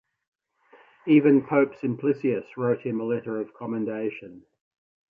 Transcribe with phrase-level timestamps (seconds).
[1.05, 4.43] Even Pope Simplicius wrote him a letter of commendation.